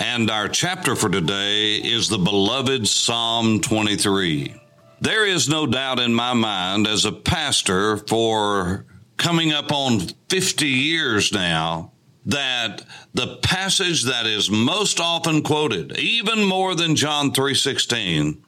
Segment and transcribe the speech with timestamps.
[0.00, 4.54] and our chapter for today is the beloved Psalm 23.
[5.00, 10.66] There is no doubt in my mind as a pastor for coming up on 50
[10.66, 11.92] years now
[12.26, 18.42] that the passage that is most often quoted, even more than John 3:16,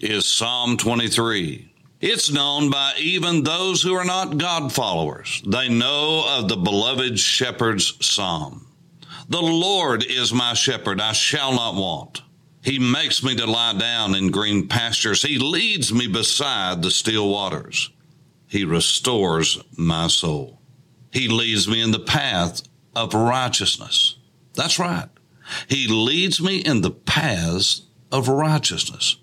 [0.00, 1.70] is Psalm 23.
[2.00, 5.40] It's known by even those who are not God followers.
[5.46, 8.66] They know of the beloved shepherd's psalm.
[9.28, 12.22] The Lord is my shepherd, I shall not want.
[12.62, 15.22] He makes me to lie down in green pastures.
[15.22, 17.90] He leads me beside the still waters.
[18.46, 20.60] He restores my soul.
[21.12, 22.62] He leads me in the path
[22.94, 24.16] of righteousness.
[24.54, 25.08] That's right.
[25.68, 29.16] He leads me in the paths of righteousness.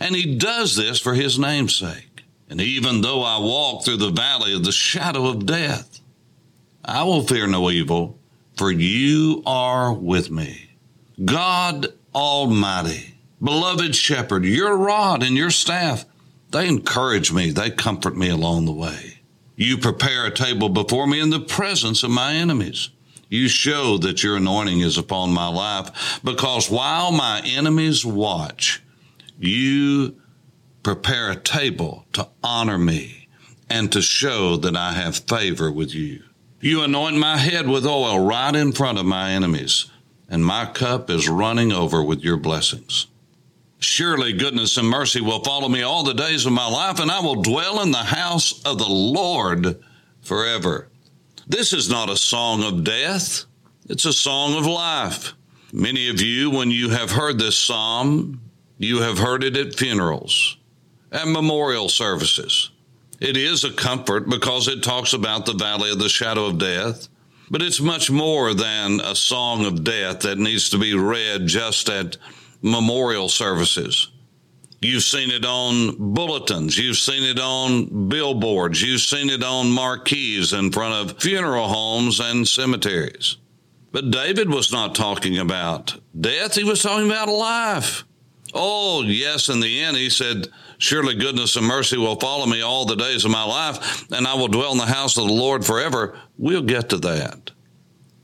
[0.00, 2.24] And he does this for his name's sake.
[2.48, 6.00] And even though I walk through the valley of the shadow of death,
[6.84, 8.18] I will fear no evil,
[8.56, 10.70] for you are with me.
[11.24, 16.04] God Almighty, beloved shepherd, your rod and your staff,
[16.50, 19.20] they encourage me, they comfort me along the way.
[19.56, 22.90] You prepare a table before me in the presence of my enemies.
[23.28, 28.82] You show that your anointing is upon my life, because while my enemies watch,
[29.38, 30.20] you
[30.82, 33.28] prepare a table to honor me
[33.68, 36.22] and to show that I have favor with you.
[36.64, 39.90] You anoint my head with oil right in front of my enemies,
[40.30, 43.06] and my cup is running over with your blessings.
[43.80, 47.20] Surely goodness and mercy will follow me all the days of my life, and I
[47.20, 49.78] will dwell in the house of the Lord
[50.22, 50.88] forever.
[51.46, 53.44] This is not a song of death,
[53.90, 55.34] it's a song of life.
[55.70, 58.40] Many of you, when you have heard this psalm,
[58.78, 60.56] you have heard it at funerals,
[61.12, 62.70] at memorial services.
[63.20, 67.08] It is a comfort because it talks about the valley of the shadow of death,
[67.50, 71.88] but it's much more than a song of death that needs to be read just
[71.88, 72.16] at
[72.62, 74.08] memorial services.
[74.80, 76.76] You've seen it on bulletins.
[76.76, 78.82] You've seen it on billboards.
[78.82, 83.38] You've seen it on marquees in front of funeral homes and cemeteries.
[83.92, 86.56] But David was not talking about death.
[86.56, 88.04] He was talking about life.
[88.54, 90.48] Oh, yes, in the end, he said,
[90.78, 94.34] Surely goodness and mercy will follow me all the days of my life, and I
[94.34, 96.18] will dwell in the house of the Lord forever.
[96.38, 97.50] We'll get to that.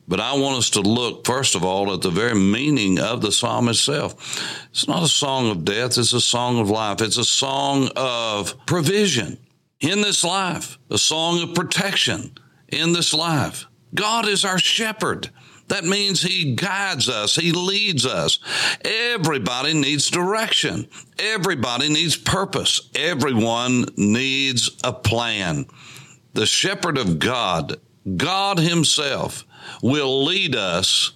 [0.07, 3.31] But I want us to look, first of all, at the very meaning of the
[3.31, 4.67] psalm itself.
[4.71, 7.01] It's not a song of death, it's a song of life.
[7.01, 9.39] It's a song of provision
[9.79, 12.33] in this life, a song of protection
[12.69, 13.67] in this life.
[13.95, 15.31] God is our shepherd.
[15.71, 18.41] That means He guides us, He leads us.
[18.85, 20.89] Everybody needs direction.
[21.17, 22.91] Everybody needs purpose.
[22.97, 25.67] Everyone needs a plan.
[26.35, 27.77] The shepherd of God,
[28.17, 29.45] God Himself,
[29.81, 31.13] will lead us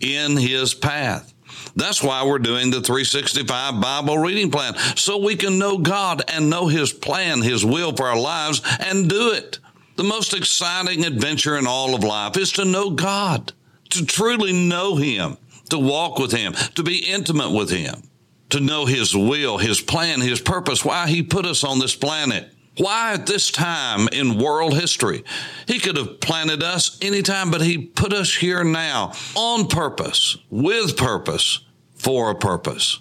[0.00, 1.32] in His path.
[1.74, 6.50] That's why we're doing the 365 Bible reading plan, so we can know God and
[6.50, 9.60] know His plan, His will for our lives, and do it.
[9.96, 13.54] The most exciting adventure in all of life is to know God
[13.90, 15.36] to truly know Him,
[15.70, 18.02] to walk with Him, to be intimate with Him,
[18.50, 22.50] to know His will, His plan, His purpose, why He put us on this planet.
[22.76, 25.22] Why at this time in world history?
[25.68, 30.96] He could have planted us anytime, but He put us here now on purpose, with
[30.96, 31.60] purpose,
[31.94, 32.98] for a purpose.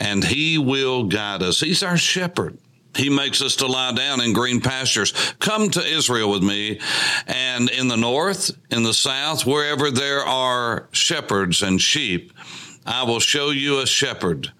[0.00, 1.60] And He will guide us.
[1.60, 2.58] He's our shepherd.
[2.96, 5.12] He makes us to lie down in green pastures.
[5.38, 6.78] Come to Israel with me.
[7.26, 12.32] And in the north, in the south, wherever there are shepherds and sheep,
[12.84, 14.52] I will show you a shepherd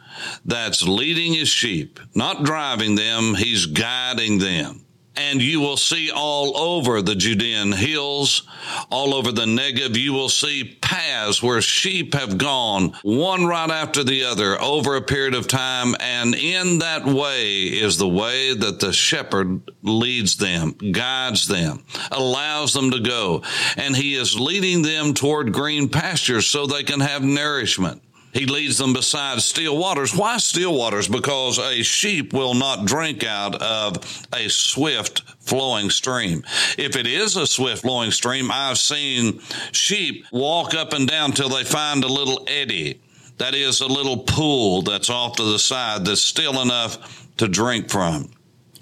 [0.45, 4.82] that's leading his sheep, not driving them, he's guiding them
[5.17, 8.43] and you will see all over the Judean hills,
[8.91, 14.03] all over the Negev, you will see paths where sheep have gone one right after
[14.03, 15.95] the other over a period of time.
[16.01, 22.73] And in that way is the way that the shepherd leads them, guides them, allows
[22.73, 23.43] them to go.
[23.77, 28.03] And he is leading them toward green pastures so they can have nourishment.
[28.33, 30.15] He leads them beside still waters.
[30.17, 31.07] Why still waters?
[31.07, 36.43] Because a sheep will not drink out of a swift flowing stream.
[36.79, 39.41] If it is a swift flowing stream, I've seen
[39.73, 43.01] sheep walk up and down till they find a little eddy
[43.39, 47.91] That is a little pool that's off to the side that's still enough to drink
[47.91, 48.31] from.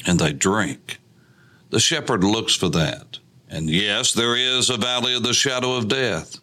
[0.06, 0.98] And they drink.
[1.70, 3.18] The shepherd looks for that.
[3.48, 6.39] And yes, there is a valley of the shadow of death.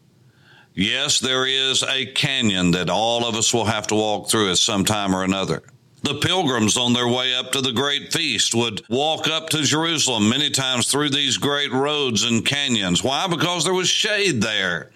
[0.77, 4.59] Yes, there is a canyon that all of us will have to walk through at
[4.59, 5.63] some time or another.
[6.03, 10.29] The pilgrims on their way up to the great feast would walk up to Jerusalem
[10.29, 13.03] many times through these great roads and canyons.
[13.03, 13.25] Why?
[13.25, 14.91] Because there was shade there.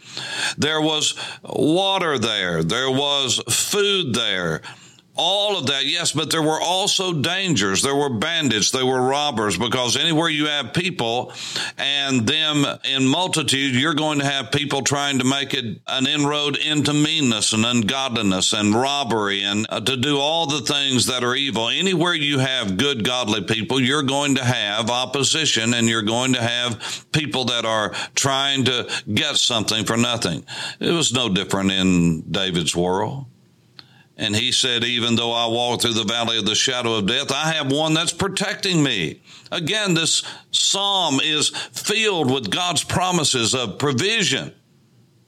[0.56, 2.62] There was water there.
[2.62, 4.62] There was food there
[5.16, 7.81] all of that, yes, but there were also dangers.
[7.81, 11.34] There were bandits, there were robbers, because anywhere you have people
[11.78, 16.58] and them in multitude, you're going to have people trying to make it an inroad
[16.58, 21.36] into meanness and ungodliness and robbery and uh, to do all the things that are
[21.36, 21.68] evil.
[21.68, 26.42] Anywhere you have good, godly people, you're going to have opposition and you're going to
[26.42, 30.46] have people that are trying to get something for nothing.
[30.80, 33.25] It was no different in David's world.
[34.22, 37.32] And he said, Even though I walk through the valley of the shadow of death,
[37.32, 39.20] I have one that's protecting me.
[39.52, 40.22] Again, this
[40.52, 44.54] psalm is filled with God's promises of provision,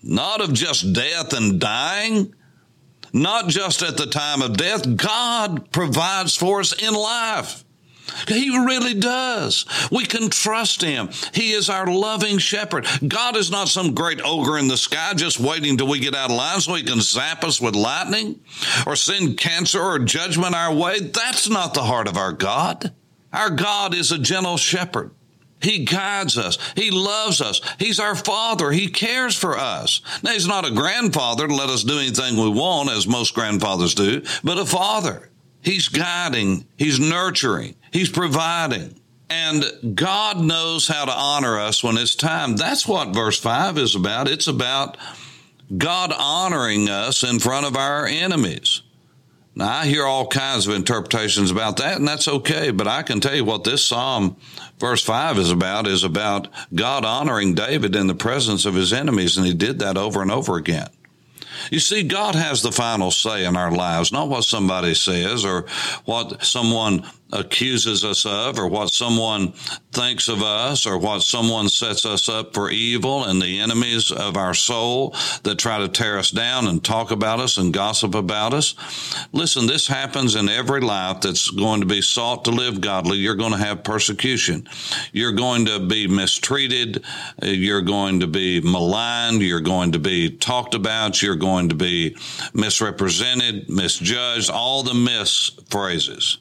[0.04, 2.36] not of just death and dying,
[3.12, 4.96] not just at the time of death.
[4.96, 7.66] God provides for us in life.
[8.28, 9.66] He really does.
[9.92, 11.10] We can trust him.
[11.34, 12.88] He is our loving shepherd.
[13.08, 16.30] God is not some great ogre in the sky just waiting till we get out
[16.30, 18.40] of line so he can zap us with lightning
[18.86, 21.00] or send cancer or judgment our way.
[21.00, 22.94] That's not the heart of our God.
[23.32, 25.12] Our God is a gentle shepherd.
[25.64, 26.58] He guides us.
[26.76, 27.62] He loves us.
[27.80, 28.72] He's our father.
[28.72, 30.02] He cares for us.
[30.22, 33.96] Now, he's not a grandfather to let us do anything we want, as most grandfathers
[33.96, 35.30] do, but a father.
[35.62, 36.66] He's guiding.
[36.78, 37.76] He's nurturing.
[37.94, 39.00] He's providing.
[39.30, 42.58] And God knows how to honor us when it's time.
[42.58, 44.28] That's what verse 5 is about.
[44.28, 44.98] It's about
[45.76, 48.82] God honoring us in front of our enemies.
[49.56, 53.20] Now, I hear all kinds of interpretations about that, and that's okay, but I can
[53.20, 54.36] tell you what this Psalm,
[54.80, 59.38] verse 5, is about is about God honoring David in the presence of his enemies,
[59.38, 60.90] and he did that over and over again.
[61.70, 65.66] You see, God has the final say in our lives, not what somebody says or
[66.06, 69.52] what someone accuses us of or what someone
[69.92, 74.38] thinks of us or what someone sets us up for evil and the enemies of
[74.38, 78.54] our soul that try to tear us down and talk about us and gossip about
[78.54, 78.76] us.
[79.32, 83.18] Listen, this happens in every life that's going to be sought to live godly.
[83.18, 84.68] You're going to have persecution.
[85.12, 87.04] You're going to be mistreated.
[87.42, 89.42] You're going to be maligned.
[89.42, 91.22] You're going to be talked about.
[91.22, 92.16] You're going to be
[92.54, 96.38] misrepresented, misjudged, all the miss phrases.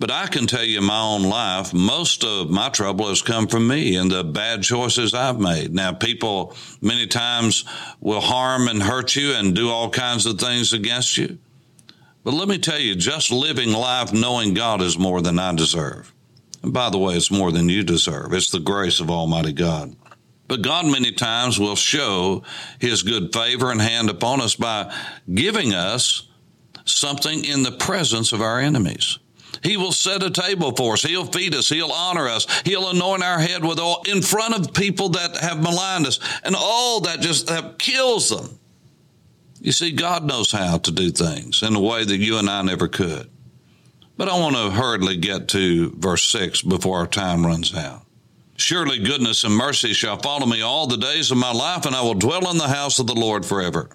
[0.00, 3.46] But I can tell you in my own life, most of my trouble has come
[3.46, 5.74] from me and the bad choices I've made.
[5.74, 7.66] Now, people many times
[8.00, 11.38] will harm and hurt you and do all kinds of things against you.
[12.24, 16.14] But let me tell you, just living life knowing God is more than I deserve.
[16.62, 18.32] And by the way, it's more than you deserve.
[18.32, 19.94] It's the grace of Almighty God.
[20.48, 22.42] But God many times will show
[22.78, 24.92] his good favor and hand upon us by
[25.32, 26.26] giving us
[26.86, 29.18] something in the presence of our enemies.
[29.62, 31.02] He will set a table for us.
[31.02, 31.68] He'll feed us.
[31.68, 32.46] He'll honor us.
[32.64, 36.18] He'll anoint our head with oil in front of people that have maligned us.
[36.44, 38.58] And all that just that kills them.
[39.60, 42.62] You see, God knows how to do things in a way that you and I
[42.62, 43.28] never could.
[44.16, 48.02] But I want to hurriedly get to verse 6 before our time runs out.
[48.56, 52.02] Surely goodness and mercy shall follow me all the days of my life, and I
[52.02, 53.88] will dwell in the house of the Lord forever.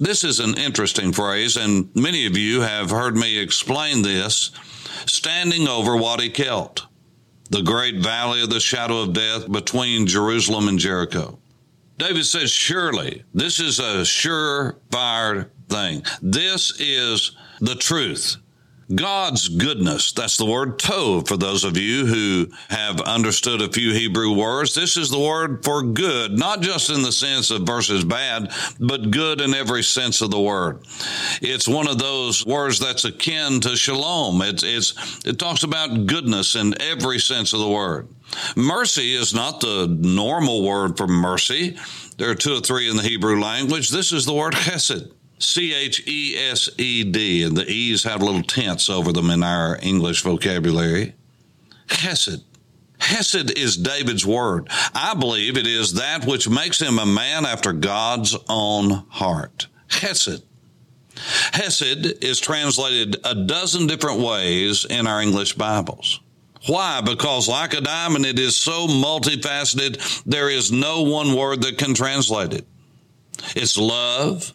[0.00, 4.52] This is an interesting phrase, and many of you have heard me explain this
[5.06, 6.86] standing over Wadi Kelt,
[7.50, 11.38] the great valley of the shadow of death between Jerusalem and Jericho.
[11.96, 16.04] David says, Surely, this is a surefire thing.
[16.22, 18.36] This is the truth.
[18.94, 20.12] God's goodness.
[20.12, 24.74] That's the word tov for those of you who have understood a few Hebrew words.
[24.74, 29.10] This is the word for good, not just in the sense of versus bad, but
[29.10, 30.86] good in every sense of the word.
[31.42, 34.40] It's one of those words that's akin to shalom.
[34.40, 38.08] It's, it's, it talks about goodness in every sense of the word.
[38.56, 41.76] Mercy is not the normal word for mercy.
[42.16, 43.90] There are two or three in the Hebrew language.
[43.90, 45.12] This is the word chesed.
[45.38, 49.42] C H E S E D, and the E's have little tense over them in
[49.42, 51.14] our English vocabulary.
[51.88, 52.44] Hesed.
[52.98, 54.68] Hesed is David's word.
[54.94, 59.68] I believe it is that which makes him a man after God's own heart.
[59.88, 60.42] Hesed.
[61.52, 66.20] Hesed is translated a dozen different ways in our English Bibles.
[66.66, 67.00] Why?
[67.00, 71.94] Because like a diamond, it is so multifaceted, there is no one word that can
[71.94, 72.66] translate it.
[73.54, 74.52] It's love,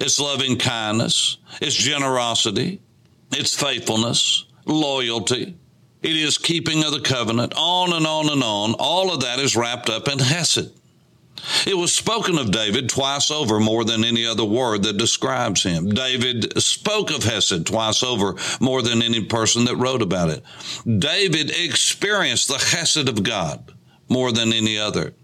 [0.00, 2.80] It's loving kindness, it's generosity,
[3.30, 5.56] it's faithfulness, loyalty,
[6.02, 8.74] it is keeping of the covenant, on and on and on.
[8.74, 10.72] All of that is wrapped up in Hesed.
[11.66, 15.90] It was spoken of David twice over more than any other word that describes him.
[15.90, 20.42] David spoke of Hesed twice over more than any person that wrote about it.
[20.84, 23.72] David experienced the Hesed of God
[24.08, 25.14] more than any other.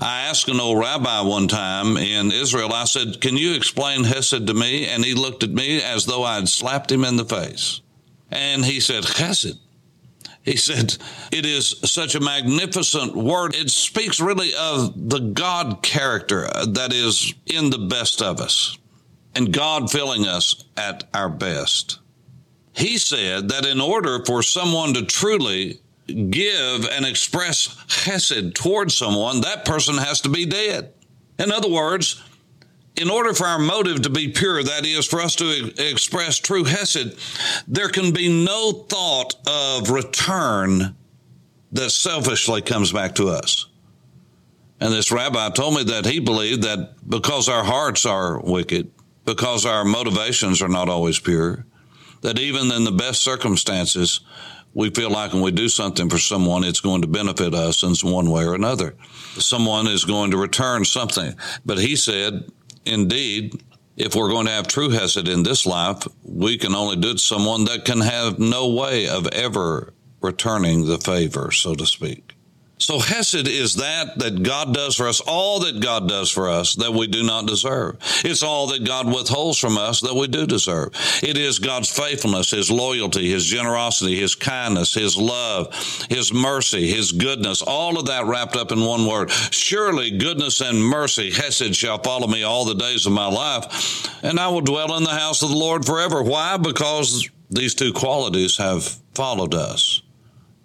[0.00, 4.46] I asked an old rabbi one time in Israel, I said, Can you explain Hesed
[4.46, 4.86] to me?
[4.86, 7.80] And he looked at me as though I had slapped him in the face.
[8.30, 9.58] And he said, Hesed.
[10.42, 10.96] He said,
[11.32, 13.54] It is such a magnificent word.
[13.54, 18.76] It speaks really of the God character that is in the best of us
[19.34, 21.98] and God filling us at our best.
[22.72, 29.40] He said that in order for someone to truly give and express chesed towards someone,
[29.40, 30.92] that person has to be dead.
[31.38, 32.22] In other words,
[32.96, 36.64] in order for our motive to be pure, that is, for us to express true
[36.64, 37.18] Hesed,
[37.66, 40.94] there can be no thought of return
[41.72, 43.66] that selfishly comes back to us.
[44.80, 48.92] And this rabbi told me that he believed that because our hearts are wicked,
[49.24, 51.64] because our motivations are not always pure,
[52.20, 54.20] that even in the best circumstances,
[54.74, 57.94] we feel like when we do something for someone, it's going to benefit us in
[58.10, 58.94] one way or another.
[59.38, 61.34] Someone is going to return something.
[61.64, 62.50] But he said,
[62.84, 63.62] indeed,
[63.96, 67.14] if we're going to have true Hesed in this life, we can only do it
[67.14, 72.33] to someone that can have no way of ever returning the favor, so to speak.
[72.78, 76.74] So Hesed is that that God does for us, all that God does for us
[76.74, 77.96] that we do not deserve.
[78.24, 80.90] It's all that God withholds from us that we do deserve.
[81.22, 85.72] It is God's faithfulness, His loyalty, His generosity, His kindness, His love,
[86.10, 89.30] His mercy, His goodness, all of that wrapped up in one word.
[89.30, 94.40] Surely goodness and mercy, Hesed shall follow me all the days of my life, and
[94.40, 96.22] I will dwell in the house of the Lord forever.
[96.22, 96.56] Why?
[96.56, 100.02] Because these two qualities have followed us.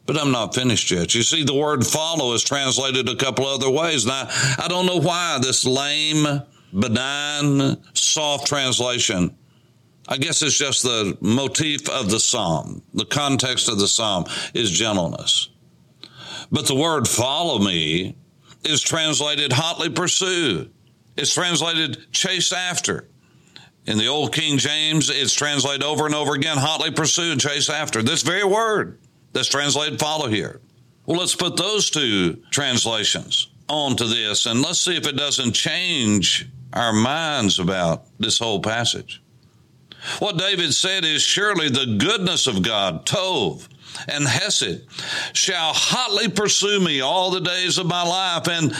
[0.10, 1.14] But I'm not finished yet.
[1.14, 4.08] You see, the word follow is translated a couple other ways.
[4.08, 6.26] Now, I don't know why this lame,
[6.74, 9.38] benign, soft translation.
[10.08, 12.82] I guess it's just the motif of the psalm.
[12.96, 14.26] The context of the psalm
[14.56, 15.50] is gentleness.
[16.52, 18.18] But the word follow me
[18.64, 20.72] is translated hotly pursue.
[21.18, 23.08] It's translated chase after.
[23.86, 27.70] In the old King James, it's translated over and over again, hotly pursue and chase
[27.70, 28.02] after.
[28.02, 28.98] This very word
[29.34, 30.60] that's translated follow here.
[31.06, 36.48] Well, let's put those two translations onto this and let's see if it doesn't change
[36.74, 39.22] our minds about this whole passage.
[40.20, 43.68] What David said is surely the goodness of God, Tov
[44.08, 44.86] and Hesed,
[45.34, 48.48] shall hotly pursue me all the days of my life.
[48.48, 48.74] And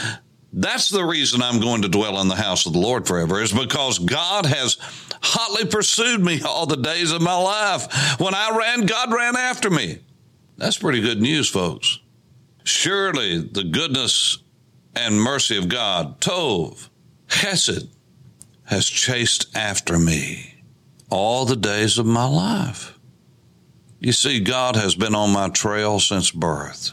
[0.52, 3.52] that's the reason I'm going to dwell in the house of the Lord forever, is
[3.52, 4.78] because God has
[5.22, 8.18] hotly pursued me all the days of my life.
[8.18, 9.98] When I ran, God ran after me.
[10.60, 12.00] That's pretty good news, folks.
[12.64, 14.42] Surely the goodness
[14.94, 16.90] and mercy of God, Tov,
[17.28, 17.88] Hesed,
[18.64, 20.62] has chased after me
[21.08, 22.98] all the days of my life.
[24.00, 26.92] You see, God has been on my trail since birth.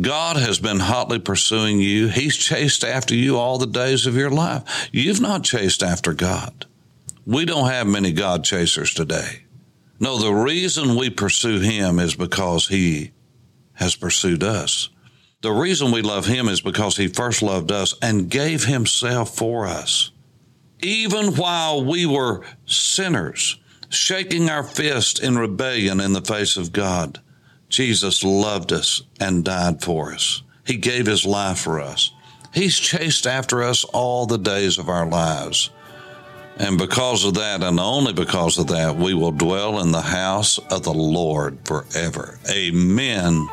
[0.00, 2.08] God has been hotly pursuing you.
[2.08, 4.88] He's chased after you all the days of your life.
[4.92, 6.64] You've not chased after God.
[7.26, 9.45] We don't have many God chasers today.
[9.98, 13.12] No, the reason we pursue him is because he
[13.74, 14.90] has pursued us.
[15.42, 19.66] The reason we love him is because he first loved us and gave himself for
[19.66, 20.10] us.
[20.80, 27.20] Even while we were sinners, shaking our fist in rebellion in the face of God,
[27.68, 30.42] Jesus loved us and died for us.
[30.64, 32.10] He gave his life for us.
[32.52, 35.70] He's chased after us all the days of our lives.
[36.58, 40.58] And because of that, and only because of that, we will dwell in the house
[40.70, 42.38] of the Lord forever.
[42.50, 43.46] Amen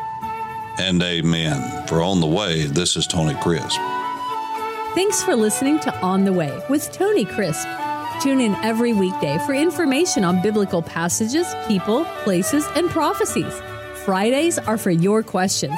[0.80, 1.88] and amen.
[1.88, 3.78] For On the Way, this is Tony Crisp.
[4.96, 7.68] Thanks for listening to On the Way with Tony Crisp.
[8.22, 13.62] Tune in every weekday for information on biblical passages, people, places, and prophecies.
[14.06, 15.78] Fridays are for your questions.